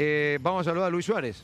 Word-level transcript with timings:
Eh, 0.00 0.38
vamos 0.40 0.60
a 0.60 0.70
saludar 0.70 0.86
a 0.86 0.90
Luis 0.90 1.06
Suárez. 1.06 1.42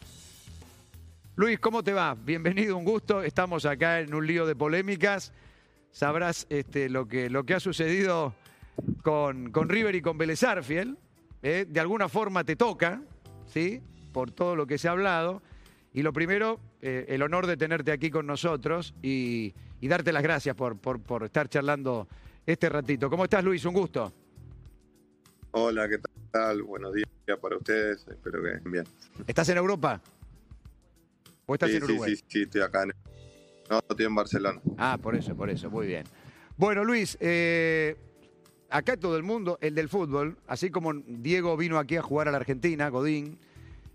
Luis, 1.35 1.59
¿cómo 1.59 1.83
te 1.83 1.93
va? 1.93 2.15
Bienvenido, 2.15 2.77
un 2.77 2.85
gusto. 2.85 3.25
Estamos 3.25 3.67
acá 3.67 3.99
en 3.99 4.15
un 4.15 4.25
lío 4.25 4.47
de 4.47 4.55
polémicas. 4.55 5.33
Sabrás 5.91 6.47
este, 6.49 6.89
lo, 6.89 7.09
que, 7.09 7.29
lo 7.29 7.43
que 7.43 7.55
ha 7.55 7.61
sucedido 7.61 8.33
con, 9.03 9.51
con 9.51 9.69
River 9.69 9.97
y 9.97 10.03
con 10.03 10.17
Vélez 10.17 10.45
Arfiel. 10.45 10.97
¿eh? 11.43 11.67
De 11.69 11.81
alguna 11.81 12.09
forma 12.09 12.45
te 12.45 12.55
toca, 12.55 13.03
¿sí? 13.47 13.83
Por 14.13 14.31
todo 14.31 14.55
lo 14.55 14.69
que 14.69 14.79
se 14.79 14.87
ha 14.87 14.93
hablado. 14.93 15.43
Y 15.93 16.03
lo 16.03 16.13
primero, 16.13 16.61
eh, 16.87 17.07
el 17.09 17.23
honor 17.23 17.47
de 17.47 17.57
tenerte 17.57 17.93
aquí 17.93 18.11
con 18.11 18.27
nosotros 18.27 18.95
y, 19.03 19.55
y 19.81 19.89
darte 19.89 20.13
las 20.13 20.23
gracias 20.23 20.55
por, 20.55 20.77
por, 20.77 21.01
por 21.01 21.25
estar 21.25 21.49
charlando 21.49 22.07
este 22.45 22.69
ratito. 22.69 23.09
¿Cómo 23.09 23.25
estás, 23.25 23.43
Luis? 23.43 23.65
Un 23.65 23.73
gusto. 23.73 24.13
Hola, 25.53 25.89
¿qué 25.89 25.97
tal? 26.31 26.63
Buenos 26.63 26.93
días 26.93 27.09
para 27.41 27.57
ustedes. 27.57 28.07
Espero 28.07 28.43
que 28.43 28.53
estén 28.57 28.71
bien. 28.71 28.85
¿Estás 29.27 29.49
en 29.49 29.57
Europa? 29.57 29.99
¿O 31.47 31.55
estás 31.55 31.71
sí, 31.71 31.77
en 31.77 31.85
Uruguay? 31.85 32.11
Sí, 32.11 32.17
sí, 32.17 32.25
sí, 32.29 32.43
estoy 32.43 32.61
acá. 32.61 32.83
En... 32.83 32.93
No, 33.71 33.79
estoy 33.79 34.05
en 34.05 34.15
Barcelona. 34.15 34.61
Ah, 34.77 34.99
por 35.01 35.17
eso, 35.17 35.35
por 35.35 35.49
eso, 35.49 35.71
muy 35.71 35.87
bien. 35.87 36.05
Bueno, 36.59 36.85
Luis, 36.85 37.17
eh, 37.19 37.97
acá 38.69 38.99
todo 38.99 39.17
el 39.17 39.23
mundo, 39.23 39.57
el 39.63 39.75
del 39.75 39.89
fútbol, 39.89 40.37
así 40.47 40.69
como 40.69 40.93
Diego 40.93 41.57
vino 41.57 41.79
aquí 41.79 41.97
a 41.97 42.03
jugar 42.03 42.29
a 42.29 42.31
la 42.31 42.37
Argentina, 42.37 42.91
Godín, 42.91 43.39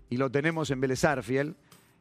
y 0.08 0.16
lo 0.16 0.28
tenemos 0.28 0.72
en 0.72 0.80
Vélez 0.80 1.04
Arfiel, 1.04 1.54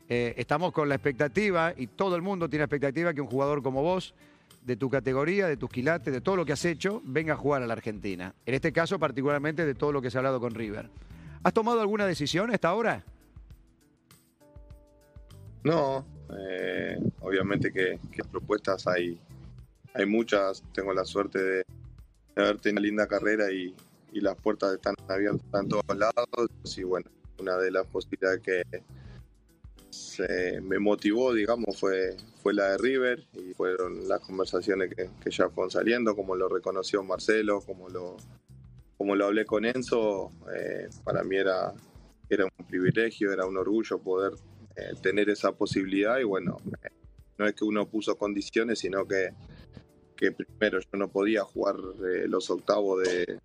eh, 0.09 0.33
estamos 0.37 0.73
con 0.73 0.89
la 0.89 0.95
expectativa, 0.95 1.71
y 1.77 1.85
todo 1.85 2.15
el 2.15 2.23
mundo 2.23 2.49
tiene 2.49 2.65
expectativa 2.65 3.13
que 3.13 3.21
un 3.21 3.27
jugador 3.27 3.61
como 3.61 3.83
vos, 3.83 4.15
de 4.65 4.75
tu 4.75 4.89
categoría, 4.89 5.47
de 5.47 5.55
tus 5.55 5.69
quilates, 5.69 6.11
de 6.11 6.19
todo 6.19 6.35
lo 6.35 6.45
que 6.45 6.53
has 6.53 6.65
hecho, 6.65 7.01
venga 7.05 7.33
a 7.33 7.37
jugar 7.37 7.61
a 7.61 7.67
la 7.67 7.73
Argentina. 7.73 8.33
En 8.45 8.55
este 8.55 8.73
caso, 8.73 8.97
particularmente 8.97 9.65
de 9.65 9.75
todo 9.75 9.91
lo 9.91 10.01
que 10.01 10.09
se 10.09 10.17
ha 10.17 10.19
hablado 10.19 10.39
con 10.39 10.55
River. 10.55 10.89
¿Has 11.43 11.53
tomado 11.53 11.79
alguna 11.79 12.07
decisión 12.07 12.51
hasta 12.51 12.69
ahora? 12.69 13.03
No, 15.63 16.05
eh, 16.37 16.97
obviamente 17.21 17.71
que, 17.71 17.99
propuestas 18.31 18.87
hay, 18.87 19.19
hay 19.93 20.05
muchas. 20.07 20.63
Tengo 20.73 20.93
la 20.93 21.05
suerte 21.05 21.39
de, 21.39 21.65
de 22.35 22.43
haber 22.43 22.59
una 22.71 22.81
linda 22.81 23.07
carrera 23.07 23.51
y, 23.51 23.75
y, 24.11 24.21
las 24.21 24.35
puertas 24.35 24.73
están 24.73 24.95
abiertas 25.07 25.61
en 25.61 25.69
todos 25.69 25.97
lados. 25.97 26.77
Y 26.77 26.83
bueno, 26.83 27.09
una 27.39 27.57
de 27.57 27.71
las 27.71 27.85
posibilidades 27.87 28.41
que 28.41 28.63
se 29.89 30.61
me 30.61 30.79
motivó, 30.79 31.33
digamos, 31.33 31.79
fue, 31.79 32.15
fue 32.41 32.53
la 32.53 32.71
de 32.71 32.77
River 32.77 33.25
y 33.33 33.53
fueron 33.53 34.07
las 34.07 34.19
conversaciones 34.21 34.93
que, 34.93 35.31
ya 35.31 35.49
fueron 35.49 35.71
saliendo, 35.71 36.15
como 36.15 36.35
lo 36.35 36.47
reconoció 36.47 37.03
Marcelo, 37.03 37.61
como 37.61 37.89
lo, 37.89 38.17
como 38.97 39.15
lo 39.15 39.25
hablé 39.25 39.45
con 39.45 39.65
Enzo. 39.65 40.31
Eh, 40.55 40.89
para 41.03 41.23
mí 41.23 41.37
era, 41.37 41.73
era 42.29 42.45
un 42.45 42.65
privilegio, 42.65 43.33
era 43.33 43.45
un 43.45 43.57
orgullo 43.57 43.99
poder 43.99 44.33
eh, 44.75 44.93
tener 45.01 45.29
esa 45.29 45.51
posibilidad 45.51 46.19
y 46.19 46.23
bueno, 46.23 46.57
eh, 46.83 46.89
no 47.37 47.47
es 47.47 47.53
que 47.53 47.65
uno 47.65 47.87
puso 47.87 48.17
condiciones, 48.17 48.79
sino 48.79 49.07
que, 49.07 49.33
que 50.15 50.31
primero 50.31 50.79
yo 50.79 50.97
no 50.97 51.09
podía 51.09 51.43
jugar 51.43 51.75
eh, 52.05 52.27
los 52.27 52.49
octavos 52.49 53.03
de 53.03 53.39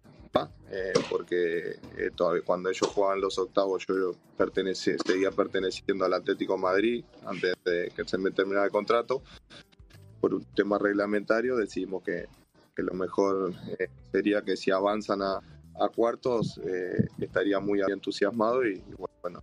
porque 1.09 1.79
todavía 2.17 2.43
cuando 2.45 2.69
ellos 2.69 2.89
jugaban 2.89 3.21
los 3.21 3.39
octavos 3.39 3.87
yo 3.87 4.13
pertenecía, 4.37 4.97
seguía 5.05 5.31
perteneciendo 5.31 6.05
al 6.05 6.15
Atlético 6.15 6.59
Madrid 6.59 7.05
antes 7.25 7.55
de 7.65 7.93
que 7.95 8.05
se 8.05 8.19
me 8.19 8.31
terminara 8.31 8.67
el 8.67 8.73
contrato. 8.73 9.23
Por 10.21 10.35
un 10.35 10.45
tema 10.55 10.79
reglamentario 10.79 11.57
decidimos 11.57 12.03
que, 12.03 12.27
lo 12.77 12.95
mejor 12.95 13.53
sería 14.11 14.43
que 14.43 14.57
si 14.57 14.71
avanzan 14.73 15.23
a, 15.23 15.41
a 15.81 15.89
cuartos 15.95 16.61
estaría 17.21 17.61
muy 17.61 17.81
entusiasmado 17.83 18.67
y, 18.67 18.83
bueno, 19.21 19.43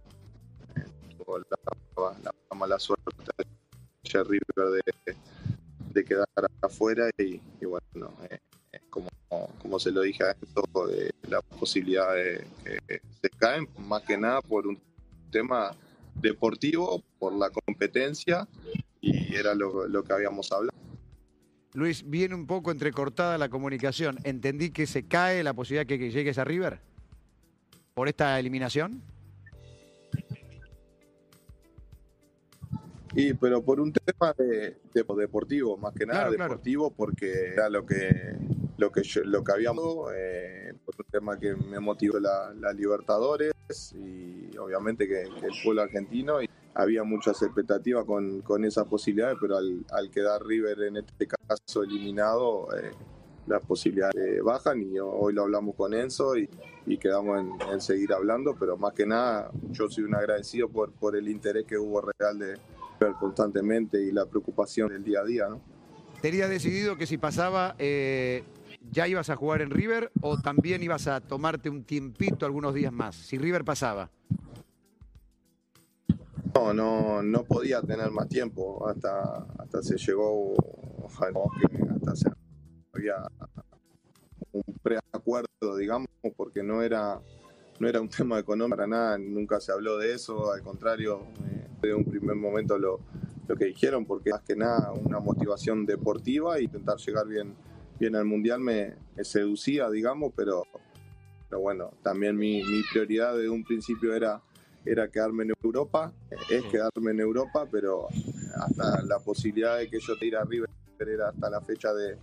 la, 1.28 1.58
la, 1.98 2.34
la, 2.50 2.56
mala 2.58 2.78
suerte 2.80 3.12
de 3.38 4.24
River 4.24 4.84
de, 5.06 5.16
de 5.94 6.04
quedar 6.04 6.28
afuera 6.62 7.10
y, 7.18 7.40
bueno, 7.66 8.14
eh, 8.30 8.40
como, 9.42 9.60
como 9.60 9.80
se 9.80 9.92
lo 9.92 10.02
dije 10.02 10.24
a 10.24 10.32
esto, 10.32 10.88
de 10.88 11.12
la 11.30 11.42
posibilidad 11.42 12.14
de 12.14 12.46
que 12.64 13.02
se 13.22 13.30
caen, 13.30 13.68
más 13.88 14.04
que 14.04 14.18
nada 14.18 14.42
por 14.42 14.68
un 14.68 14.80
tema 15.32 15.76
deportivo, 16.16 17.04
por 17.20 17.34
la 17.34 17.50
competencia 17.50 18.48
y 19.00 19.36
era 19.36 19.56
lo, 19.56 19.88
lo 19.88 20.04
que 20.04 20.14
habíamos 20.14 20.52
hablado. 20.52 20.78
Luis, 21.74 22.04
viene 22.08 22.36
un 22.36 22.48
poco 22.48 22.72
entrecortada 22.72 23.38
la 23.38 23.50
comunicación. 23.50 24.20
¿Entendí 24.24 24.72
que 24.72 24.86
se 24.86 25.08
cae 25.08 25.42
la 25.42 25.54
posibilidad 25.54 25.88
que, 25.88 25.98
que 25.98 26.12
llegues 26.12 26.38
a 26.38 26.44
River? 26.44 26.82
¿Por 27.94 28.10
esta 28.10 28.38
eliminación? 28.40 29.02
Y 33.14 33.34
pero 33.34 33.62
por 33.62 33.80
un 33.80 33.92
tema 33.92 34.34
de, 34.38 34.78
de 34.94 35.06
deportivo, 35.18 35.78
más 35.78 35.94
que 35.94 36.06
nada 36.06 36.28
claro, 36.28 36.32
deportivo, 36.32 36.90
claro. 36.90 36.96
porque 36.98 37.54
era 37.54 37.70
lo 37.70 37.86
que 37.86 38.38
lo 38.78 38.92
que 38.92 39.04
yo, 39.04 39.22
lo 39.24 39.44
que 39.44 39.52
habíamos, 39.52 40.12
eh, 40.16 40.74
por 40.86 40.96
un 40.98 41.06
tema 41.12 41.40
que 41.40 41.56
me 41.56 41.80
motivó 41.80 42.20
la, 42.20 42.54
Libertadores 42.74 43.54
y 43.94 44.58
obviamente 44.58 45.08
que, 45.08 45.24
el 45.24 45.54
pueblo 45.64 45.82
argentino 45.82 46.42
y 46.42 46.50
había 46.74 47.04
muchas 47.04 47.42
expectativas 47.42 48.06
con, 48.06 48.42
con 48.42 48.64
esa 48.66 48.86
posibilidad, 48.86 49.36
pero 49.40 49.58
al, 49.58 49.86
al, 49.92 50.10
quedar 50.10 50.44
River 50.46 50.84
en 50.84 50.98
este 50.98 51.28
caso 51.28 51.84
eliminado, 51.84 52.68
eh, 52.76 52.92
las 53.48 53.64
posibilidades 53.66 54.42
bajan 54.44 54.82
y 54.82 55.00
hoy 55.00 55.34
lo 55.34 55.44
hablamos 55.44 55.76
con 55.76 55.94
Enzo 55.94 56.38
y, 56.38 56.50
y 56.86 56.98
quedamos 56.98 57.44
en, 57.72 57.82
seguir 57.82 58.14
hablando, 58.14 58.56
pero 58.60 58.78
más 58.78 58.94
que 58.94 59.06
nada 59.06 59.52
yo 59.72 59.90
soy 59.90 60.04
un 60.04 60.16
agradecido 60.16 60.70
por, 60.70 60.92
por 60.92 61.16
el 61.16 61.28
interés 61.28 61.66
que 61.66 61.78
hubo 61.78 62.02
real 62.02 62.40
de, 62.40 62.58
constantemente 63.20 64.02
y 64.02 64.12
la 64.12 64.26
preocupación 64.26 64.90
del 64.90 65.04
día 65.04 65.22
a 65.22 65.26
día. 65.26 65.48
¿no? 65.50 65.62
¿Tenías 66.22 66.50
decidido 66.50 66.98
que 66.98 67.08
si 67.08 67.18
pasaba 67.18 67.76
eh, 67.80 68.44
ya 68.92 69.08
ibas 69.08 69.30
a 69.30 69.36
jugar 69.36 69.62
en 69.62 69.72
River 69.72 70.12
o 70.22 70.38
también 70.38 70.84
ibas 70.84 71.08
a 71.08 71.22
tomarte 71.22 71.70
un 71.70 71.84
tiempito 71.84 72.46
algunos 72.46 72.74
días 72.74 72.92
más? 72.92 73.16
Si 73.16 73.38
River 73.38 73.64
pasaba. 73.64 74.12
No, 76.54 76.74
no, 76.74 77.24
no 77.24 77.44
podía 77.46 77.82
tener 77.82 78.12
más 78.12 78.28
tiempo 78.28 78.88
hasta, 78.88 79.48
hasta 79.58 79.82
se 79.82 79.98
llegó, 79.98 80.54
hasta 81.08 82.16
se 82.16 82.30
había 82.94 83.16
un 84.52 84.64
preacuerdo, 84.84 85.78
digamos, 85.78 86.10
porque 86.36 86.62
no 86.62 86.82
era, 86.82 87.22
no 87.80 87.88
era 87.88 88.02
un 88.02 88.10
tema 88.10 88.38
económico 88.38 88.76
para 88.76 88.88
nada, 88.88 89.18
nunca 89.18 89.62
se 89.62 89.72
habló 89.72 89.98
de 89.98 90.14
eso, 90.14 90.52
al 90.52 90.62
contrario, 90.62 91.22
eh, 91.50 91.68
de 91.82 91.94
un 91.94 92.04
primer 92.04 92.36
momento 92.36 92.78
lo, 92.78 93.00
lo 93.48 93.56
que 93.56 93.66
dijeron, 93.66 94.06
porque 94.06 94.32
más 94.32 94.42
que 94.42 94.56
nada 94.56 94.92
una 94.92 95.20
motivación 95.20 95.86
deportiva 95.86 96.58
e 96.58 96.64
intentar 96.64 96.98
llegar 96.98 97.28
bien, 97.28 97.56
bien 98.02 98.16
al 98.16 98.26
Mundial 98.26 98.60
me, 98.60 98.96
me 99.16 99.24
seducía, 99.24 99.88
digamos, 99.92 100.34
pero, 100.36 100.64
pero 101.48 101.62
bueno, 101.62 101.92
también 102.02 102.36
mi, 102.36 102.64
mi, 102.64 102.82
prioridad 102.92 103.38
de 103.38 103.48
un 103.48 103.64
principio 103.64 104.16
era, 104.16 104.42
era 104.84 105.08
quedarme 105.08 105.44
en 105.44 105.54
Europa, 105.64 106.12
es 106.50 106.64
quedarme 106.64 107.12
en 107.12 107.20
Europa, 107.20 107.68
pero 107.72 108.08
hasta 108.56 109.04
la 109.04 109.20
posibilidad 109.20 109.78
de 109.78 109.88
que 109.88 110.00
yo 110.00 110.18
te 110.18 110.26
irá 110.26 110.42
a 110.42 110.46
River 110.46 110.68
era 111.00 111.30
hasta 111.30 111.50
la 111.50 111.62
fecha 111.62 111.94
de... 111.94 112.18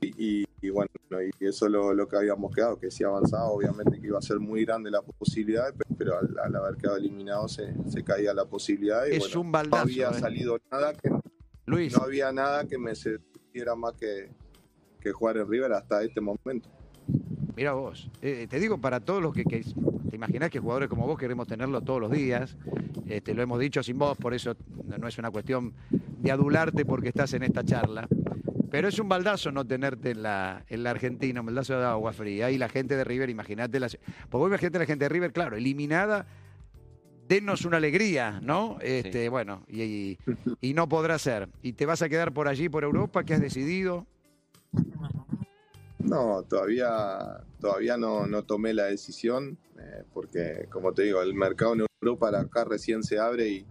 Y, 0.00 0.44
y 0.62 0.70
bueno, 0.70 0.88
y 1.10 1.44
eso 1.44 1.66
es 1.66 1.72
lo, 1.72 1.92
lo, 1.92 2.08
que 2.08 2.16
habíamos 2.16 2.54
quedado, 2.54 2.78
que 2.78 2.88
si 2.88 3.02
avanzaba, 3.02 3.46
obviamente 3.46 4.00
que 4.00 4.06
iba 4.06 4.18
a 4.18 4.22
ser 4.22 4.38
muy 4.38 4.64
grande 4.64 4.88
la 4.88 5.02
posibilidad, 5.02 5.74
pero 5.96 6.16
al, 6.16 6.36
al 6.38 6.54
haber 6.54 6.76
quedado 6.76 6.98
eliminado 6.98 7.48
se, 7.48 7.74
se, 7.90 8.04
caía 8.04 8.32
la 8.32 8.44
posibilidad. 8.44 9.04
Y 9.06 9.16
es 9.16 9.18
bueno, 9.18 9.40
un 9.40 9.52
baldazo, 9.52 9.84
no 9.84 9.90
había 9.90 10.10
¿eh? 10.10 10.20
salido 10.20 10.60
nada 10.70 10.94
que 10.94 11.10
Luis. 11.66 11.96
no 11.96 12.04
había 12.04 12.30
nada 12.30 12.64
que 12.68 12.78
me 12.78 12.94
seduciera 12.94 13.74
más 13.74 13.94
que, 13.94 14.30
que 14.98 15.12
jugar 15.12 15.36
en 15.36 15.48
River 15.48 15.72
hasta 15.72 16.02
este 16.02 16.20
momento. 16.20 16.68
Mira 17.56 17.72
vos, 17.72 18.08
eh, 18.22 18.46
te 18.48 18.60
digo 18.60 18.78
para 18.78 19.00
todos 19.00 19.20
los 19.20 19.34
que, 19.34 19.44
que, 19.44 19.64
te 20.10 20.16
imaginás 20.16 20.50
que 20.50 20.60
jugadores 20.60 20.88
como 20.88 21.06
vos 21.06 21.18
queremos 21.18 21.48
tenerlo 21.48 21.80
todos 21.80 22.00
los 22.00 22.10
días, 22.10 22.56
este, 23.08 23.34
lo 23.34 23.42
hemos 23.42 23.58
dicho 23.58 23.82
sin 23.82 23.98
vos, 23.98 24.16
por 24.16 24.34
eso 24.34 24.54
no 24.98 25.08
es 25.08 25.18
una 25.18 25.30
cuestión 25.30 25.72
de 25.90 26.30
adularte 26.30 26.84
porque 26.84 27.08
estás 27.08 27.32
en 27.34 27.42
esta 27.42 27.64
charla. 27.64 28.06
Pero 28.70 28.88
es 28.88 28.98
un 28.98 29.08
baldazo 29.08 29.50
no 29.50 29.66
tenerte 29.66 30.10
en 30.10 30.22
la, 30.22 30.64
en 30.68 30.82
la 30.82 30.90
Argentina, 30.90 31.40
un 31.40 31.46
baldazo 31.46 31.78
de 31.78 31.86
agua 31.86 32.12
fría. 32.12 32.50
Y 32.50 32.58
la 32.58 32.68
gente 32.68 32.96
de 32.96 33.04
River, 33.04 33.30
imagínate, 33.30 33.80
la, 33.80 33.88
porque 33.88 34.42
vos 34.42 34.48
imagínate 34.48 34.78
la 34.78 34.86
gente 34.86 35.04
de 35.06 35.08
River, 35.08 35.32
claro, 35.32 35.56
eliminada, 35.56 36.26
denos 37.26 37.64
una 37.64 37.78
alegría, 37.78 38.40
¿no? 38.42 38.76
Este, 38.82 39.24
sí. 39.24 39.28
Bueno, 39.28 39.64
y, 39.68 39.82
y, 39.82 40.18
y, 40.60 40.74
no 40.74 40.88
podrá 40.88 41.18
ser. 41.18 41.48
¿Y 41.62 41.72
te 41.72 41.86
vas 41.86 42.02
a 42.02 42.08
quedar 42.08 42.32
por 42.32 42.46
allí, 42.46 42.68
por 42.68 42.84
Europa? 42.84 43.24
¿Qué 43.24 43.34
has 43.34 43.40
decidido? 43.40 44.06
No, 46.08 46.42
todavía, 46.44 47.40
todavía 47.60 47.96
no, 47.96 48.26
no 48.26 48.42
tomé 48.44 48.72
la 48.74 48.86
decisión, 48.86 49.58
eh, 49.78 50.04
porque 50.12 50.66
como 50.70 50.92
te 50.92 51.02
digo, 51.02 51.20
el 51.22 51.34
mercado 51.34 51.74
en 51.74 51.86
Europa 52.02 52.38
acá 52.38 52.64
recién 52.64 53.02
se 53.02 53.18
abre 53.18 53.48
y 53.48 53.66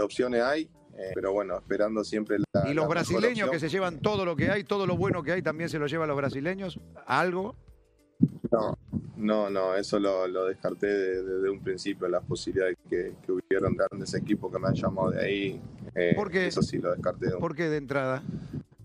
opciones 0.00 0.42
hay. 0.42 0.68
Eh, 0.98 1.12
pero 1.14 1.32
bueno, 1.32 1.56
esperando 1.56 2.04
siempre 2.04 2.36
la. 2.52 2.68
¿Y 2.68 2.74
los 2.74 2.84
la 2.84 2.88
brasileños 2.88 3.50
que 3.50 3.58
se 3.58 3.68
llevan 3.70 4.00
todo 4.00 4.24
lo 4.26 4.36
que 4.36 4.50
hay, 4.50 4.64
todo 4.64 4.86
lo 4.86 4.96
bueno 4.98 5.22
que 5.22 5.32
hay, 5.32 5.40
también 5.42 5.70
se 5.70 5.78
lo 5.78 5.86
llevan 5.86 6.08
los 6.08 6.16
brasileños? 6.16 6.78
¿Algo? 7.06 7.56
No, 8.50 8.76
no, 9.16 9.48
no, 9.48 9.74
eso 9.76 9.98
lo, 9.98 10.26
lo 10.28 10.44
descarté 10.46 10.86
de- 10.88 11.22
desde 11.22 11.48
un 11.48 11.60
principio, 11.62 12.06
las 12.08 12.22
posibilidades 12.24 12.76
que, 12.90 13.14
que 13.24 13.32
hubieron 13.32 13.74
grandes 13.76 14.12
equipos 14.12 14.52
que 14.52 14.58
me 14.58 14.68
han 14.68 14.74
llamado 14.74 15.10
de 15.12 15.24
ahí. 15.24 15.60
eh, 15.94 16.12
¿Por 16.14 16.30
qué? 16.30 16.46
Eso 16.48 16.60
sí 16.60 16.76
lo 16.78 16.90
descarté. 16.92 17.28
de 17.28 17.34
un 17.34 17.40
¿Por 17.40 17.54
qué 17.56 17.70
de 17.70 17.78
entrada? 17.78 18.22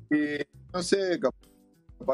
Y, 0.10 0.38
no 0.74 0.82
sé, 0.84 1.20
capaz 1.20 1.36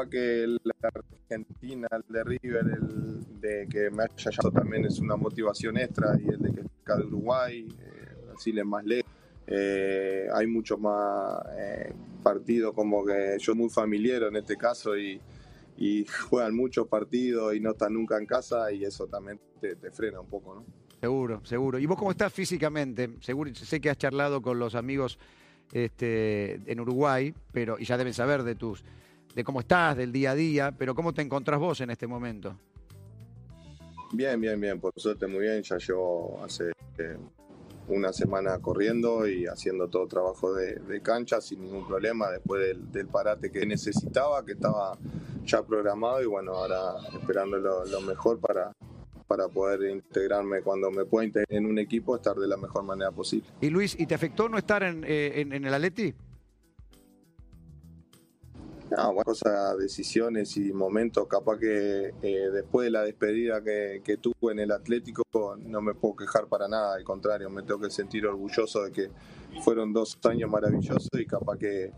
que 0.08 0.46
la 0.62 0.74
Argentina, 0.82 1.88
el 1.90 2.12
de 2.12 2.24
River, 2.24 2.64
el 2.66 3.40
de 3.40 3.66
que 3.68 3.90
me 3.90 4.04
haya 4.04 4.30
llamado 4.30 4.52
también 4.52 4.84
es 4.84 4.98
una 4.98 5.16
motivación 5.16 5.76
extra 5.76 6.16
y 6.18 6.28
el 6.28 6.38
de 6.38 6.52
que 6.52 6.60
es 6.60 6.66
acá 6.82 6.96
de 6.96 7.04
Uruguay, 7.04 7.68
eh, 7.68 8.26
Brasil 8.26 8.58
es 8.58 8.64
más 8.64 8.84
lejos. 8.84 9.10
Eh, 9.46 10.28
hay 10.32 10.46
mucho 10.46 10.78
más 10.78 11.42
eh, 11.58 11.92
partidos 12.22 12.74
como 12.74 13.04
que 13.04 13.36
yo 13.38 13.54
muy 13.54 13.68
familiar 13.68 14.22
en 14.22 14.36
este 14.36 14.56
caso 14.56 14.96
y, 14.96 15.20
y 15.76 16.04
juegan 16.28 16.54
muchos 16.54 16.86
partidos 16.88 17.54
y 17.54 17.60
no 17.60 17.72
están 17.72 17.94
nunca 17.94 18.16
en 18.18 18.26
casa 18.26 18.72
y 18.72 18.84
eso 18.84 19.06
también 19.06 19.40
te, 19.60 19.76
te 19.76 19.90
frena 19.90 20.20
un 20.20 20.28
poco, 20.28 20.54
¿no? 20.54 20.64
Seguro, 21.00 21.44
seguro. 21.44 21.78
¿Y 21.80 21.86
vos 21.86 21.98
cómo 21.98 22.12
estás 22.12 22.32
físicamente? 22.32 23.10
Seguro, 23.20 23.52
sé 23.54 23.80
que 23.80 23.90
has 23.90 23.98
charlado 23.98 24.40
con 24.40 24.60
los 24.60 24.76
amigos 24.76 25.18
este, 25.72 26.60
en 26.70 26.78
Uruguay, 26.80 27.34
pero 27.50 27.76
y 27.78 27.84
ya 27.84 27.96
deben 27.96 28.14
saber 28.14 28.44
de 28.44 28.54
tus, 28.54 28.84
de 29.34 29.44
cómo 29.44 29.60
estás, 29.60 29.96
del 29.96 30.12
día 30.12 30.32
a 30.32 30.34
día, 30.34 30.72
pero 30.76 30.94
cómo 30.94 31.12
te 31.12 31.22
encontrás 31.22 31.58
vos 31.58 31.80
en 31.80 31.90
este 31.90 32.06
momento. 32.06 32.54
Bien, 34.12 34.40
bien, 34.40 34.60
bien, 34.60 34.78
por 34.78 34.92
suerte 34.96 35.26
muy 35.26 35.40
bien. 35.40 35.62
Ya 35.62 35.78
llevo 35.78 36.40
hace 36.44 36.72
eh, 36.98 37.16
una 37.88 38.12
semana 38.12 38.58
corriendo 38.58 39.26
y 39.26 39.46
haciendo 39.46 39.88
todo 39.88 40.06
trabajo 40.06 40.52
de, 40.54 40.74
de 40.74 41.00
cancha 41.00 41.40
sin 41.40 41.62
ningún 41.62 41.86
problema 41.86 42.30
después 42.30 42.60
del, 42.66 42.92
del 42.92 43.06
parate 43.06 43.50
que 43.50 43.64
necesitaba, 43.64 44.44
que 44.44 44.52
estaba 44.52 44.98
ya 45.44 45.62
programado 45.62 46.22
y 46.22 46.26
bueno, 46.26 46.52
ahora 46.52 46.94
esperando 47.18 47.56
lo, 47.58 47.84
lo 47.86 48.00
mejor 48.02 48.38
para, 48.38 48.72
para 49.26 49.48
poder 49.48 49.90
integrarme 49.90 50.60
cuando 50.60 50.90
me 50.90 51.06
pueda 51.06 51.24
integrar 51.26 51.58
en 51.58 51.64
un 51.66 51.78
equipo, 51.78 52.14
estar 52.14 52.36
de 52.36 52.46
la 52.46 52.58
mejor 52.58 52.84
manera 52.84 53.10
posible. 53.10 53.46
Y 53.62 53.70
Luis, 53.70 53.98
¿y 53.98 54.06
te 54.06 54.14
afectó 54.14 54.48
no 54.50 54.58
estar 54.58 54.82
en, 54.82 55.04
eh, 55.04 55.40
en- 55.40 55.52
en 55.54 55.64
el 55.64 55.72
Atleti? 55.72 56.12
No, 58.94 59.14
bueno, 59.14 59.24
cosas, 59.24 59.78
decisiones 59.78 60.54
y 60.58 60.70
momentos, 60.70 61.26
capaz 61.26 61.58
que 61.58 62.12
eh, 62.22 62.50
después 62.52 62.84
de 62.84 62.90
la 62.90 63.02
despedida 63.02 63.62
que, 63.62 64.02
que 64.04 64.18
tuve 64.18 64.52
en 64.52 64.58
el 64.58 64.70
Atlético 64.70 65.22
no 65.60 65.80
me 65.80 65.94
puedo 65.94 66.16
quejar 66.16 66.46
para 66.46 66.68
nada, 66.68 66.96
al 66.96 67.02
contrario, 67.02 67.48
me 67.48 67.62
tengo 67.62 67.80
que 67.80 67.90
sentir 67.90 68.26
orgulloso 68.26 68.82
de 68.84 68.92
que 68.92 69.10
fueron 69.62 69.94
dos 69.94 70.18
años 70.24 70.50
maravillosos 70.50 71.08
y 71.14 71.24
capaz 71.24 71.56
que 71.56 71.90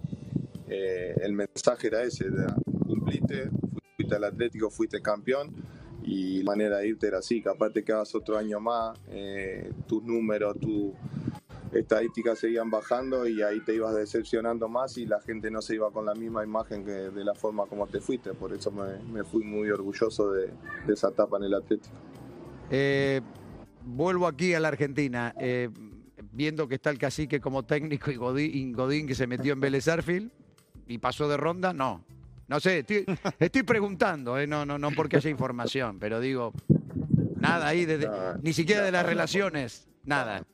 eh, 0.69 1.15
el 1.21 1.33
mensaje 1.33 1.89
era 1.89 2.05
ese, 2.05 2.29
era, 2.29 2.55
cumpliste, 2.87 3.51
fuiste 3.97 4.15
al 4.15 4.25
Atlético, 4.25 4.71
fuiste 4.71 5.03
campeón 5.03 5.53
y 6.05 6.45
la 6.45 6.53
manera 6.53 6.79
de 6.79 6.89
irte 6.89 7.09
era 7.09 7.19
así, 7.19 7.43
capaz 7.43 7.71
te 7.71 7.83
quedabas 7.83 8.15
otro 8.15 8.39
año 8.39 8.61
más, 8.61 8.97
eh, 9.09 9.73
tus 9.89 10.01
números, 10.05 10.61
tu 10.61 10.95
estadísticas 11.75 12.39
seguían 12.39 12.71
bajando 12.71 13.27
y 13.27 13.43
ahí 13.43 13.61
te 13.61 13.75
ibas 13.75 13.95
decepcionando 13.95 14.69
más 14.69 14.97
y 14.97 15.07
la 15.07 15.21
gente 15.21 15.51
no 15.51 15.61
se 15.61 15.75
iba 15.75 15.91
con 15.91 16.07
la 16.07 16.15
misma 16.15 16.45
imagen 16.45 16.85
que 16.85 16.93
de 16.93 17.25
la 17.25 17.35
forma 17.35 17.67
como 17.67 17.87
te 17.87 18.01
fuiste. 18.01 18.33
Por 18.35 18.53
eso 18.53 18.71
me, 18.71 18.99
me 19.13 19.25
fui 19.25 19.45
muy 19.45 19.71
orgulloso 19.71 20.33
de, 20.33 20.53
de 20.87 20.93
esa 20.93 21.09
etapa 21.09 21.37
en 21.39 21.45
el 21.45 21.55
Atlético. 21.55 21.95
Eh, 22.71 23.21
vuelvo 23.85 24.27
aquí 24.27 24.55
a 24.55 24.61
la 24.61 24.69
Argentina, 24.69 25.35
eh, 25.39 25.69
viendo 26.33 26.67
que 26.69 26.77
está 26.77 26.91
el 26.91 26.99
cacique 26.99 27.41
como 27.41 27.65
técnico 27.65 28.11
y 28.11 28.17
Godín, 28.17 28.73
Godín 28.73 29.07
que 29.07 29.15
se 29.15 29.27
metió 29.27 29.53
en 29.53 29.61
Vélez 29.61 29.85
Sarsfield 29.85 30.31
y 30.87 30.99
pasó 30.99 31.29
de 31.29 31.37
ronda, 31.37 31.73
no. 31.73 32.05
No 32.47 32.61
sé, 32.61 32.81
estoy, 32.81 33.05
estoy 33.39 33.63
preguntando, 33.63 34.39
eh, 34.39 34.47
no, 34.47 34.67
no, 34.67 34.79
no 34.79 34.91
porque 34.93 35.17
haya 35.17 35.31
información, 35.31 35.99
pero 35.99 36.21
digo, 36.21 36.53
nada 37.37 37.69
ahí, 37.69 37.87
No, 37.87 38.35
ni 38.43 38.53
siquiera 38.53 38.83
de 38.83 38.93
las 38.93 39.03
no, 39.03 39.09
relaciones, 39.09 39.89
nada. 40.05 40.45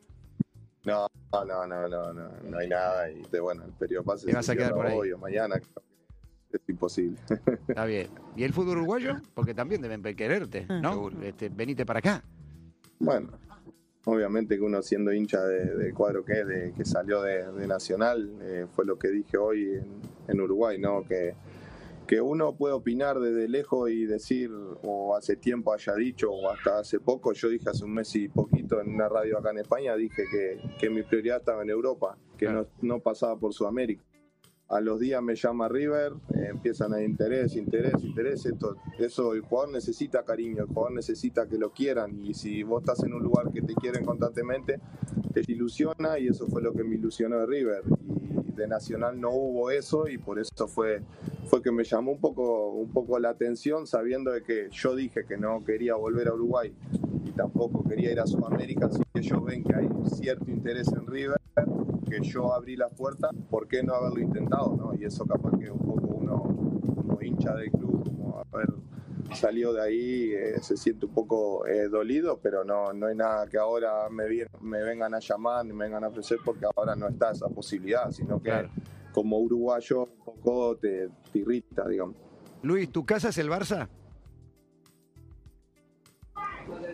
No, 0.85 1.07
no, 1.33 1.67
no, 1.67 1.89
no, 1.89 2.13
no, 2.13 2.29
no 2.49 2.59
hay 2.59 2.69
nada. 2.69 3.11
Y 3.11 3.23
de, 3.31 3.41
bueno, 3.41 3.65
el 3.65 3.73
periodo 3.73 4.05
pase 4.05 4.27
Te 4.27 4.33
vas 4.33 4.49
a 4.49 4.57
quedar 4.57 4.75
por 4.75 4.87
ahí. 4.87 4.97
hoy 4.97 5.13
o 5.13 5.19
mañana. 5.19 5.57
Es 6.53 6.61
imposible. 6.69 7.17
Está 7.69 7.85
bien. 7.85 8.09
¿Y 8.37 8.43
el 8.45 8.53
fútbol 8.53 8.79
uruguayo? 8.79 9.17
Porque 9.35 9.55
también 9.55 9.83
deben 9.83 10.03
quererte, 10.17 10.67
¿no? 10.69 10.93
Seguro. 10.93 11.23
Este, 11.23 11.49
venite 11.49 11.85
para 11.87 11.99
acá. 12.01 12.25
Bueno, 12.99 13.29
obviamente 14.05 14.57
que 14.57 14.63
uno 14.63 14.83
siendo 14.83 15.13
hincha 15.13 15.43
de- 15.45 15.77
del 15.77 15.95
cuadro 15.95 16.25
que 16.25 16.41
es, 16.41 16.47
de, 16.47 16.73
que 16.73 16.85
salió 16.85 17.23
de, 17.23 17.53
de 17.53 17.67
Nacional, 17.67 18.31
eh, 18.43 18.67
fue 18.75 18.85
lo 18.85 18.99
que 18.99 19.09
dije 19.09 19.37
hoy 19.37 19.63
en, 19.75 19.87
en 20.29 20.41
Uruguay, 20.41 20.79
¿no? 20.79 21.05
Que, 21.07 21.35
que 22.11 22.21
uno 22.21 22.57
puede 22.57 22.75
opinar 22.75 23.21
desde 23.21 23.47
lejos 23.47 23.89
y 23.89 24.05
decir, 24.05 24.51
o 24.83 25.15
hace 25.15 25.37
tiempo 25.37 25.73
haya 25.73 25.95
dicho, 25.95 26.33
o 26.33 26.51
hasta 26.51 26.81
hace 26.81 26.99
poco, 26.99 27.33
yo 27.35 27.49
dije 27.49 27.71
hace 27.71 27.85
un 27.85 27.95
mes 27.95 28.13
y 28.17 28.27
poquito 28.27 28.81
en 28.81 28.93
una 28.93 29.09
radio 29.09 29.39
acá 29.39 29.53
en 29.53 29.59
España, 29.59 29.95
dije 29.95 30.25
que, 30.29 30.61
que 30.81 30.91
mi 30.91 31.05
prioridad 31.05 31.37
estaba 31.37 31.63
en 31.63 31.71
Europa, 31.71 32.19
que 32.37 32.49
no, 32.49 32.67
no 32.83 32.99
pasaba 32.99 33.39
por 33.39 33.55
Sudamérica. 33.55 34.03
A 34.67 34.81
los 34.81 34.99
días 34.99 35.23
me 35.23 35.37
llama 35.37 35.69
River, 35.69 36.15
eh, 36.35 36.49
empiezan 36.51 36.95
a 36.95 37.01
interés, 37.01 37.55
interés, 37.55 38.03
interés. 38.03 38.45
Esto, 38.45 38.75
eso 38.99 39.33
el 39.33 39.43
jugador 39.43 39.73
necesita 39.73 40.25
cariño, 40.25 40.65
el 40.65 40.69
jugador 40.69 40.95
necesita 40.95 41.47
que 41.47 41.59
lo 41.59 41.71
quieran. 41.71 42.25
Y 42.25 42.35
si 42.35 42.65
vos 42.65 42.83
estás 42.83 43.05
en 43.05 43.15
un 43.15 43.23
lugar 43.23 43.53
que 43.53 43.63
te 43.63 43.75
quieren 43.75 44.05
constantemente, 44.05 44.81
te 45.33 45.43
ilusiona 45.47 46.19
y 46.19 46.27
eso 46.27 46.49
fue 46.49 46.61
lo 46.61 46.73
que 46.73 46.83
me 46.83 46.97
ilusionó 46.97 47.39
de 47.39 47.47
River. 47.47 47.83
Y 48.49 48.53
de 48.53 48.67
Nacional 48.67 49.21
no 49.21 49.31
hubo 49.31 49.71
eso 49.71 50.09
y 50.09 50.19
por 50.19 50.41
eso 50.41 50.67
fue, 50.67 51.03
fue 51.47 51.63
que 51.63 51.73
me 51.73 51.85
llamó 51.85 52.13
un 52.13 52.21
poco, 52.21 52.71
un 52.71 52.91
poco 52.91 53.19
la 53.19 53.31
atención 53.31 53.87
sabiendo 53.87 54.31
de 54.31 54.43
que 54.43 54.69
yo 54.71 54.95
dije 54.95 55.25
que 55.25 55.37
no 55.37 55.65
quería 55.65 55.95
volver 55.95 56.29
a 56.29 56.35
Uruguay 56.35 56.73
y 57.25 57.33
tampoco 57.33 57.83
quería 57.85 58.13
ir 58.13 58.21
a 58.21 58.27
Sudamérica, 58.27 58.87
así 58.87 59.03
que 59.13 59.21
ellos 59.21 59.45
ven 59.45 59.65
que 59.65 59.75
hay 59.75 59.89
cierto 60.05 60.51
interés 60.51 60.89
en 60.93 61.07
River 61.07 61.41
que 62.11 62.21
yo 62.23 62.53
abrí 62.53 62.77
la 62.77 62.89
puerta, 62.89 63.31
¿por 63.49 63.69
qué 63.69 63.83
no 63.83 63.95
haberlo 63.95 64.21
intentado? 64.21 64.75
¿no? 64.77 64.93
Y 64.99 65.05
eso 65.05 65.25
capaz 65.25 65.57
que 65.59 65.71
un 65.71 65.79
poco 65.79 66.07
uno 66.09 66.43
como 66.97 67.19
hincha 67.23 67.55
del 67.55 67.71
club, 67.71 68.05
como 68.05 68.43
haber 68.53 68.69
salido 69.35 69.73
de 69.73 69.81
ahí, 69.83 70.33
eh, 70.33 70.61
se 70.61 70.77
siente 70.77 71.07
un 71.07 71.13
poco 71.13 71.67
eh, 71.67 71.89
dolido, 71.89 72.41
pero 72.43 72.65
no, 72.65 72.93
no 72.93 73.07
hay 73.07 73.15
nada 73.15 73.47
que 73.47 73.59
ahora 73.59 74.09
me, 74.11 74.25
vengan 74.83 75.15
a 75.15 75.21
llamar, 75.21 75.65
me 75.65 75.85
vengan 75.85 76.03
a 76.03 76.09
ofrecer, 76.09 76.39
porque 76.45 76.67
ahora 76.75 76.97
no 76.97 77.09
está 77.09 77.31
esa 77.31 77.49
posibilidad, 77.49 78.11
sino 78.11 78.43
que 78.43 78.51
Claro. 78.51 78.71
como 79.13 79.39
uruguayo 79.39 80.09
un 80.41 80.45
poco 80.45 80.77
te, 80.77 81.09
te 81.33 81.39
irrita, 81.39 81.87
digamos. 81.89 82.17
Luis, 82.63 82.91
¿tu 82.91 83.05
casa 83.05 83.29
es 83.29 83.39
el 83.39 83.49
Barça? 83.51 83.89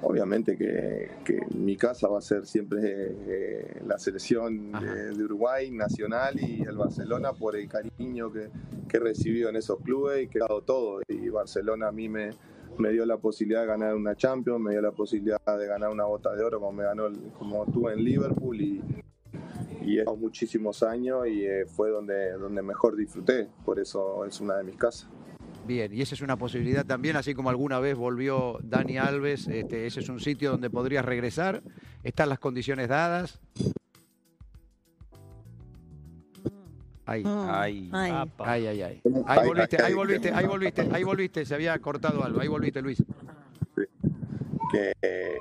Obviamente 0.02 0.56
que, 0.56 1.10
que 1.24 1.40
mi 1.54 1.76
casa 1.76 2.08
va 2.08 2.18
a 2.18 2.22
ser 2.22 2.46
siempre 2.46 2.78
eh, 2.82 3.82
la 3.86 3.98
selección 3.98 4.72
de, 4.72 5.14
de 5.16 5.24
Uruguay, 5.24 5.70
Nacional 5.70 6.38
y 6.40 6.62
el 6.62 6.76
Barcelona 6.76 7.32
por 7.32 7.56
el 7.56 7.68
cariño 7.68 8.32
que, 8.32 8.48
que 8.88 8.96
he 8.96 9.00
recibido 9.00 9.48
en 9.48 9.56
esos 9.56 9.78
clubes 9.80 10.24
y 10.24 10.28
que 10.28 10.38
he 10.38 10.40
dado 10.40 10.62
todo. 10.62 11.00
Y 11.08 11.28
Barcelona 11.28 11.88
a 11.88 11.92
mí 11.92 12.08
me, 12.08 12.30
me 12.78 12.90
dio 12.90 13.04
la 13.04 13.16
posibilidad 13.16 13.62
de 13.62 13.66
ganar 13.66 13.94
una 13.94 14.14
Champions, 14.14 14.60
me 14.60 14.72
dio 14.72 14.80
la 14.82 14.92
posibilidad 14.92 15.40
de 15.58 15.66
ganar 15.66 15.90
una 15.90 16.04
bota 16.04 16.34
de 16.34 16.42
oro 16.44 16.60
como 16.60 16.72
me 16.72 16.84
ganó 16.84 17.06
el- 17.06 17.32
como 17.38 17.64
tuve 17.66 17.92
en 17.94 18.04
Liverpool 18.04 18.60
y, 18.60 18.82
y 19.86 19.96
he 19.96 20.00
estado 20.00 20.16
muchísimos 20.16 20.82
años 20.82 21.26
y 21.28 21.46
eh, 21.46 21.64
fue 21.66 21.90
donde, 21.90 22.32
donde 22.32 22.60
mejor 22.60 22.96
disfruté. 22.96 23.48
Por 23.64 23.78
eso 23.78 24.24
es 24.24 24.40
una 24.40 24.56
de 24.56 24.64
mis 24.64 24.76
casas. 24.76 25.08
Bien, 25.64 25.92
y 25.94 26.00
esa 26.00 26.14
es 26.14 26.20
una 26.20 26.36
posibilidad 26.36 26.84
también, 26.84 27.16
así 27.16 27.34
como 27.34 27.50
alguna 27.50 27.80
vez 27.80 27.96
volvió 27.96 28.58
Dani 28.62 28.98
Alves, 28.98 29.48
este, 29.48 29.86
ese 29.86 30.00
es 30.00 30.08
un 30.08 30.20
sitio 30.20 30.52
donde 30.52 30.70
podrías 30.70 31.04
regresar, 31.04 31.62
están 32.04 32.28
las 32.28 32.38
condiciones 32.38 32.88
dadas. 32.88 33.40
Ahí, 37.04 37.22
Ay, 37.26 37.90
ay, 37.92 38.66
ay, 38.66 38.82
ay. 38.82 39.02
Ahí 39.26 39.46
volviste, 39.46 39.82
ahí 39.82 39.94
volviste, 39.94 40.30
ahí 40.32 40.46
volviste, 40.46 40.88
ahí 40.92 41.04
volviste, 41.04 41.44
se 41.44 41.54
había 41.54 41.78
cortado 41.78 42.24
algo, 42.24 42.40
ahí 42.40 42.48
volviste, 42.48 42.82
Luis. 42.82 43.02
que 44.72 44.92
eh, 45.02 45.36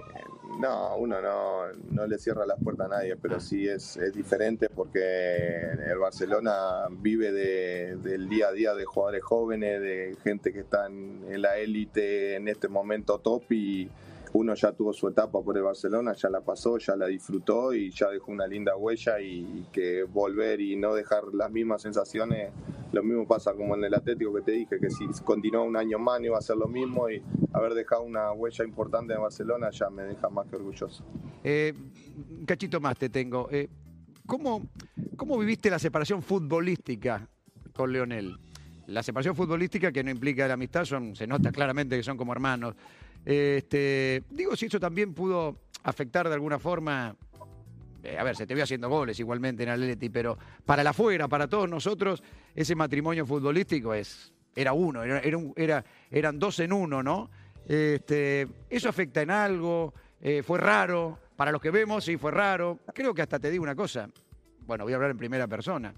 no, 0.59 0.95
uno 0.97 1.21
no, 1.21 1.63
no 1.91 2.07
le 2.07 2.17
cierra 2.17 2.45
las 2.45 2.61
puertas 2.63 2.87
a 2.87 2.95
nadie, 2.95 3.15
pero 3.17 3.39
sí 3.39 3.67
es, 3.67 3.97
es 3.97 4.13
diferente 4.13 4.69
porque 4.69 5.61
el 5.85 5.97
Barcelona 5.97 6.87
vive 6.89 7.31
de- 7.31 7.95
del 7.97 8.29
día 8.29 8.47
a 8.47 8.51
día 8.51 8.73
de 8.73 8.85
jugadores 8.85 9.23
jóvenes, 9.23 9.81
de 9.81 10.15
gente 10.23 10.53
que 10.53 10.59
está 10.61 10.87
en, 10.87 11.25
en 11.29 11.41
la 11.41 11.57
élite 11.57 12.35
en 12.35 12.47
este 12.47 12.67
momento 12.67 13.19
top 13.19 13.51
y 13.51 13.89
uno 14.35 14.53
ya 14.53 14.73
tuvo 14.73 14.91
su 14.91 15.07
etapa 15.07 15.41
por 15.41 15.55
el 15.55 15.63
Barcelona, 15.63 16.13
ya 16.13 16.29
la 16.29 16.41
pasó, 16.41 16.77
ya 16.77 16.97
la 16.97 17.07
disfrutó 17.07 17.73
y 17.73 17.89
ya 17.89 18.09
dejó 18.09 18.33
una 18.33 18.45
linda 18.45 18.75
huella 18.75 19.19
y, 19.21 19.65
que 19.71 20.03
volver 20.03 20.59
y 20.59 20.75
no 20.75 20.93
dejar 20.93 21.23
las 21.33 21.49
mismas 21.49 21.81
sensaciones, 21.81 22.51
lo 22.91 23.01
mismo 23.01 23.25
pasa 23.25 23.53
como 23.53 23.75
en 23.75 23.85
el 23.85 23.93
Atlético 23.93 24.33
que 24.33 24.41
te 24.41 24.51
dije, 24.51 24.77
que 24.77 24.89
si 24.89 25.07
continúa 25.23 25.63
un 25.63 25.77
año 25.77 25.99
más 25.99 26.19
no 26.19 26.25
iba 26.27 26.37
a 26.37 26.41
ser 26.41 26.57
lo 26.57 26.67
mismo 26.67 27.09
y 27.09 27.23
haber 27.53 27.73
dejado 27.75 28.03
una 28.03 28.33
huella 28.33 28.65
importante 28.65 29.13
en 29.13 29.21
Barcelona 29.21 29.69
ya 29.71 29.89
me 29.89 30.03
deja 30.03 30.29
más 30.29 30.47
que 30.47 30.57
orgulloso. 30.57 31.05
Eh, 31.41 31.73
un 32.37 32.45
cachito 32.45 32.81
más 32.81 32.97
te 32.97 33.07
tengo. 33.07 33.47
Eh, 33.51 33.69
¿cómo, 34.25 34.67
¿cómo 35.15 35.37
viviste 35.37 35.69
la 35.69 35.79
separación 35.79 36.21
futbolística 36.21 37.25
con 37.73 37.93
Leonel? 37.93 38.37
La 38.87 39.01
separación 39.01 39.33
futbolística 39.33 39.93
que 39.93 40.03
no 40.03 40.11
implica 40.11 40.45
la 40.45 40.55
amistad, 40.55 40.83
son, 40.83 41.15
se 41.15 41.25
nota 41.25 41.53
claramente 41.53 41.95
que 41.95 42.03
son 42.03 42.17
como 42.17 42.33
hermanos. 42.33 42.75
Este, 43.25 44.23
digo, 44.29 44.55
si 44.55 44.67
eso 44.67 44.79
también 44.79 45.13
pudo 45.13 45.57
afectar 45.83 46.27
de 46.27 46.35
alguna 46.35 46.59
forma 46.59 47.15
eh, 48.05 48.17
a 48.19 48.23
ver, 48.23 48.35
se 48.35 48.45
te 48.45 48.53
vio 48.53 48.63
haciendo 48.63 48.87
goles 48.87 49.19
igualmente 49.19 49.63
en 49.63 49.69
Atleti, 49.69 50.09
pero 50.09 50.37
para 50.63 50.83
la 50.83 50.91
afuera, 50.91 51.27
para 51.27 51.47
todos 51.47 51.67
nosotros, 51.67 52.21
ese 52.53 52.75
matrimonio 52.75 53.25
futbolístico 53.25 53.95
es, 53.95 54.31
era 54.55 54.73
uno, 54.73 55.03
era, 55.03 55.21
era, 55.55 55.83
eran 56.11 56.37
dos 56.37 56.59
en 56.59 56.71
uno, 56.71 57.01
¿no? 57.01 57.31
Este, 57.67 58.47
¿Eso 58.69 58.89
afecta 58.89 59.23
en 59.23 59.31
algo? 59.31 59.93
Eh, 60.21 60.43
¿Fue 60.43 60.59
raro? 60.59 61.17
Para 61.35 61.51
los 61.51 61.59
que 61.59 61.71
vemos, 61.71 62.05
sí, 62.05 62.15
fue 62.17 62.31
raro. 62.31 62.79
Creo 62.93 63.13
que 63.13 63.23
hasta 63.23 63.39
te 63.39 63.49
digo 63.49 63.63
una 63.63 63.75
cosa. 63.75 64.07
Bueno, 64.67 64.83
voy 64.83 64.93
a 64.93 64.97
hablar 64.97 65.11
en 65.11 65.17
primera 65.17 65.47
persona. 65.47 65.93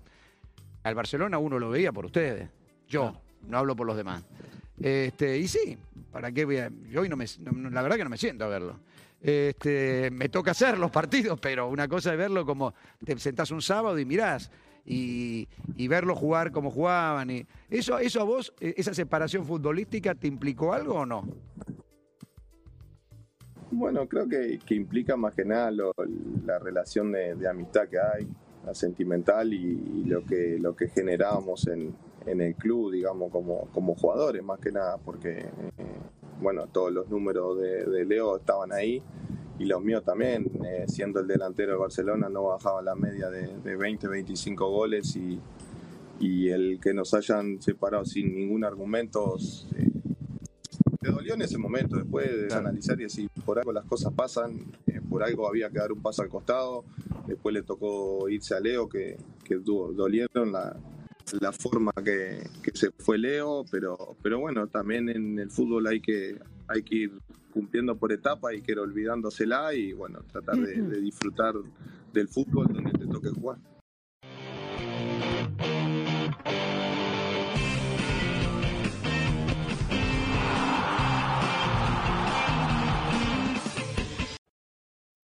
Al 0.83 0.95
Barcelona 0.95 1.37
uno 1.37 1.59
lo 1.59 1.69
veía 1.69 1.91
por 1.91 2.05
ustedes. 2.05 2.49
Yo, 2.87 3.21
no 3.47 3.57
hablo 3.57 3.75
por 3.75 3.85
los 3.85 3.97
demás. 3.97 4.25
Este, 4.79 5.37
y 5.37 5.47
sí, 5.47 5.77
¿para 6.11 6.31
qué 6.31 6.45
voy 6.45 6.57
a.? 6.57 6.71
Yo 6.89 7.01
hoy 7.01 7.09
no 7.09 7.15
me. 7.15 7.25
la 7.71 7.81
verdad 7.81 7.97
que 7.97 8.03
no 8.03 8.09
me 8.09 8.17
siento 8.17 8.45
a 8.45 8.47
verlo. 8.47 8.79
Este, 9.21 10.11
me 10.11 10.29
toca 10.29 10.51
hacer 10.51 10.77
los 10.77 10.91
partidos, 10.91 11.39
pero 11.39 11.67
una 11.69 11.87
cosa 11.87 12.11
es 12.11 12.17
verlo 12.17 12.45
como 12.45 12.73
te 13.03 13.17
sentás 13.17 13.51
un 13.51 13.61
sábado 13.61 13.97
y 13.97 14.05
mirás. 14.05 14.51
Y, 14.85 15.49
y 15.75 15.87
verlo 15.89 16.15
jugar 16.15 16.51
como 16.51 16.71
jugaban. 16.71 17.29
Y 17.29 17.45
eso, 17.69 17.99
¿Eso 17.99 18.21
a 18.21 18.23
vos, 18.23 18.53
e, 18.61 18.73
esa 18.77 18.93
separación 18.93 19.45
futbolística, 19.45 20.15
te 20.15 20.27
implicó 20.27 20.71
algo 20.73 20.93
o 20.93 21.05
no? 21.05 21.27
Bueno, 23.71 24.07
creo 24.07 24.29
que, 24.29 24.59
implica 24.69 25.17
más 25.17 25.35
que 25.35 25.43
nada 25.43 25.71
la 25.71 26.59
relación 26.59 27.11
de, 27.11 27.47
amistad 27.49 27.89
que 27.89 27.99
hay, 27.99 28.27
la 28.65 28.73
sentimental 28.73 29.53
y, 29.53 30.05
lo 30.05 30.23
que 30.23 30.57
lo 30.57 30.73
que 30.73 30.87
generábamos 30.87 31.67
en, 31.67 31.93
el 32.27 32.55
club, 32.55 32.91
digamos, 32.91 33.31
como, 33.31 33.67
como 33.73 33.95
jugadores, 33.95 34.43
más 34.43 34.59
que 34.59 34.71
nada, 34.71 34.97
porque 34.97 35.39
eh, 35.39 35.51
bueno, 36.41 36.67
todos 36.67 36.91
los 36.91 37.09
números 37.09 37.57
de, 37.59 38.05
Leo 38.05 38.37
estaban 38.37 38.71
ahí 38.71 39.01
y 39.59 39.65
los 39.65 39.81
míos 39.81 40.03
también, 40.03 40.51
eh, 40.65 40.85
siendo 40.87 41.19
el 41.19 41.27
delantero 41.27 41.73
de 41.73 41.77
Barcelona, 41.79 42.29
no 42.29 42.43
bajaba 42.43 42.81
la 42.81 42.95
media 42.95 43.29
de, 43.29 43.75
20, 43.75 44.07
25 44.07 44.69
goles 44.69 45.15
y, 45.15 45.39
y, 46.19 46.49
el 46.49 46.79
que 46.79 46.93
nos 46.93 47.13
hayan 47.13 47.61
separado 47.61 48.05
sin 48.05 48.35
ningún 48.35 48.63
argumento 48.63 49.35
eh, 49.75 49.89
te 50.99 51.11
dolió 51.11 51.33
en 51.33 51.41
ese 51.41 51.57
momento, 51.57 51.95
después 51.95 52.49
de 52.49 52.53
analizar 52.53 52.99
y 52.99 53.03
decir, 53.03 53.29
por 53.45 53.57
algo 53.57 53.71
las 53.71 53.85
cosas 53.85 54.13
pasan, 54.13 54.71
eh, 54.85 55.01
por 55.09 55.23
algo 55.23 55.47
había 55.47 55.69
que 55.69 55.79
dar 55.79 55.91
un 55.91 56.01
paso 56.01 56.21
al 56.21 56.29
costado, 56.29 56.85
después 57.25 57.53
le 57.53 57.63
tocó 57.63 58.29
irse 58.29 58.55
a 58.55 58.59
Leo, 58.59 58.87
que, 58.87 59.17
que 59.43 59.55
dolieron 59.55 60.51
la, 60.51 60.75
la 61.39 61.51
forma 61.51 61.91
que, 62.03 62.43
se 62.73 62.91
fue 62.91 63.17
Leo, 63.17 63.65
pero, 63.71 64.17
pero 64.21 64.39
bueno, 64.39 64.67
también 64.67 65.09
en 65.09 65.39
el 65.39 65.49
fútbol 65.49 65.87
hay 65.87 66.01
que, 66.01 66.39
hay 66.67 66.83
que 66.83 66.95
ir 66.95 67.11
cumpliendo 67.51 67.97
por 67.97 68.11
etapa 68.11 68.53
y 68.53 68.61
que 68.61 68.73
ir 68.73 68.79
olvidándosela 68.79 69.73
y 69.73 69.93
bueno, 69.93 70.19
tratar 70.31 70.57
de, 70.57 70.81
de 70.81 71.01
disfrutar 71.01 71.55
del 72.13 72.27
fútbol 72.27 72.67
donde 72.67 72.91
te 72.91 73.07
toque 73.07 73.29
jugar. 73.29 73.57